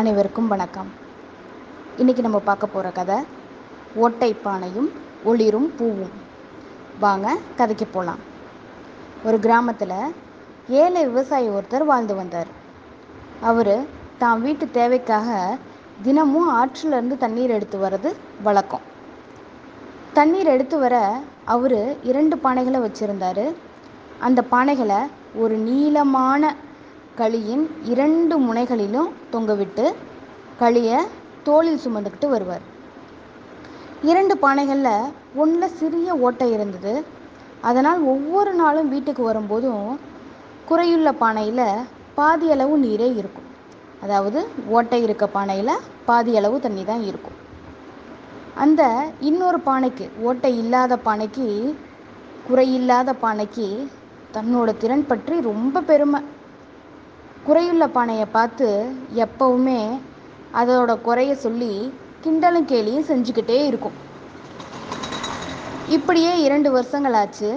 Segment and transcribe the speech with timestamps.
[0.00, 0.90] அனைவருக்கும் வணக்கம்.
[1.98, 3.16] இன்றைக்கி நம்ம பார்க்க போகிற கதை
[4.02, 4.86] ஓட்டை பானையும்
[5.24, 6.12] ஒளிரும் பூவும்.
[7.00, 8.20] வாங்க கதைக்கு போகலாம்
[9.24, 9.94] ஒரு கிராமத்தில்
[10.82, 12.50] ஏழை விவசாயி ஒருத்தர் வாழ்ந்து வந்தார்.
[13.50, 13.72] அவர்
[14.22, 15.58] தான் வீட்டு தேவைக்காக
[16.02, 18.12] தினமும் ஆற்றிலிருந்து தண்ணீர் எடுத்து வர்றது
[18.42, 18.86] வழக்கம்.
[20.12, 20.96] தண்ணீர் எடுத்து வர
[21.44, 23.44] அவர் இரண்டு பானைகளை வச்சுருந்தார்.
[24.18, 25.02] அந்த பானைகளை
[25.34, 26.54] ஒரு நீளமான
[27.18, 29.84] களியின் இரண்டு முனைகளிலும் தொங்கவிட்டு
[30.60, 30.98] களியை
[31.46, 32.64] தோளில் சுமந்துக்கிட்டு வருவார்.
[34.10, 35.10] இரண்டு பானைகளில்
[35.42, 36.92] ஒன்றில் சிறிய ஓட்டை இருந்தது.
[37.68, 39.84] அதனால் ஒவ்வொரு நாளும் வீட்டுக்கு வரும்போதும்
[40.68, 41.66] குறையுள்ள பானையில்
[42.18, 43.48] பாதி அளவு நீரே இருக்கும்.
[44.04, 44.40] அதாவது
[44.76, 45.74] ஓட்டை இருக்க பானையில்
[46.08, 47.38] பாதி அளவு தண்ணி தான் இருக்கும்.
[48.64, 48.82] அந்த
[49.28, 51.46] இன்னொரு பானைக்கு ஓட்டை இல்லாத பானைக்கு
[52.48, 53.66] குறையில்லாத பானைக்கு
[54.36, 56.20] தன்னோட திறன் பற்றி ரொம்ப பெருமை.
[57.50, 58.66] குறையுள்ள பானையை பார்த்து
[59.22, 59.80] எப்பவுமே
[60.60, 61.70] அதோட குறைய சொல்லி
[62.24, 63.96] கிண்டலும் கேலியும் செஞ்சுக்கிட்டே இருக்கும்.
[65.96, 67.50] இப்படியே இரண்டு வருஷங்கள் ஆச்சு.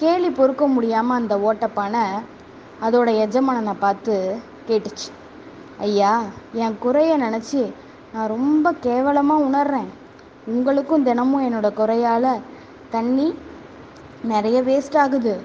[0.00, 2.04] கேலி பொறுக்க முடியாமல் அந்த ஓட்டப்பானை
[2.86, 4.16] அதோட எஜமானனை பார்த்து
[4.68, 5.08] கேட்டுச்சு.
[5.86, 7.62] ஐயா என் குறைய நினச்சி
[8.12, 9.90] நான் ரொம்ப கேவலமாக உணர்றேன்.
[10.54, 12.32] உங்களுக்கும் தினமும் என்னோட குறையால்
[12.94, 13.28] தண்ணி
[14.32, 15.36] நிறைய வேஸ்ட் ஆகுது.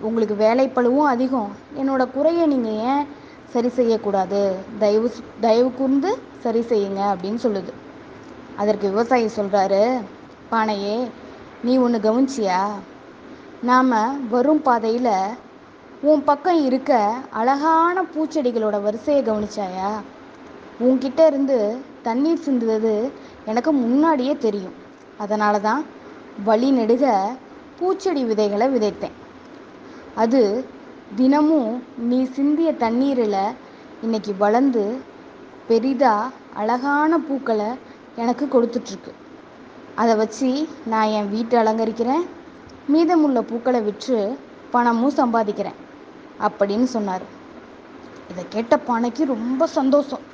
[0.00, 1.50] உங்களுக்கு வேலைப்பழுவும் அதிகம்.
[1.78, 3.06] என்னோட குறையை நீங்கள் ஏன்
[3.50, 4.54] சரி செய்யக்கூடாது?
[4.78, 7.72] தயவு தயவு கூர்ந்து சரி செய்யுங்க அப்படின்னு சொல்லுது.
[8.56, 10.00] அதற்கு விவசாயி சொல்கிறாரு
[10.50, 11.08] பானையே
[11.64, 12.60] நீ ஒன்று கவனிச்சியா?
[13.62, 13.92] நாம்
[14.30, 15.12] வரும் பாதையில்
[16.00, 19.90] உன் பக்கம் இருக்க அழகான பூச்செடிகளோட வரிசையை கவனிச்சாயா?
[20.80, 23.12] உன்கிட்ட இருந்து தண்ணீர் சிந்துவது
[23.44, 24.74] எனக்கு முன்னாடியே தெரியும்.
[25.18, 25.84] அதனால தான்
[26.44, 27.14] வழி நெடுக
[27.80, 29.16] பூச்செடி விதைகளை விதைத்தேன்.
[30.22, 30.40] அது
[31.16, 33.34] தினமும் நீ சிந்திய தண்ணீரில்
[34.04, 34.84] இன்னைக்கு வளர்ந்து
[35.68, 37.68] பெரிதாக அழகான பூக்களை
[38.22, 39.12] எனக்கு கொடுத்துட்ருக்கு.
[39.94, 40.48] அதை வச்சு
[40.92, 42.24] நான் என் வீட்டை அலங்கரிக்கிறேன்.
[42.92, 44.18] மீதமுள்ள பூக்களை விற்று
[44.70, 45.78] பணமும் சம்பாதிக்கிறேன்
[46.46, 47.26] அப்படின்னு சொன்னார்.
[48.30, 50.24] இதை கேட்ட பானைக்கு ரொம்ப சந்தோஷம்.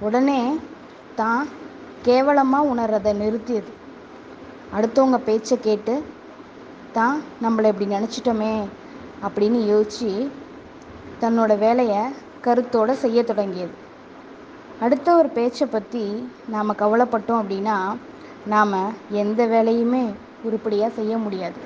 [0.00, 0.40] உடனே
[1.20, 1.48] தான்
[2.02, 3.72] கேவலமாக உணர்றதை நிறுத்தியது.
[4.76, 5.94] அடுத்தவங்க பேச்சை கேட்டு
[6.92, 8.52] தான் நம்மளை இப்படி நினச்சிட்டோமே
[9.26, 10.30] அப்படின்னு யோசித்து
[11.20, 12.02] தன்னோட வேலையை
[12.40, 13.74] கருத்தோடு செய்ய தொடங்கியது.
[14.80, 17.96] அடுத்த ஒரு பேச்சை பற்றி நாம் கவலைப்பட்டோம் அப்படின்னா
[18.46, 20.04] நாம் எந்த வேலையுமே
[20.42, 21.58] உருப்படியாக செய்ய முடியாது.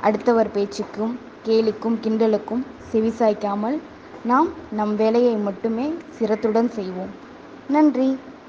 [0.00, 2.62] அடுத்தவர் பேச்சுக்கும் கேலிக்கும் கிண்டலுக்கும்
[2.92, 3.78] செவிசாய்க்காமல்
[4.24, 7.12] நாம் நம் வேலையை மட்டுமே சிரத்துடன் செய்வோம்.
[7.68, 8.18] நன்றி.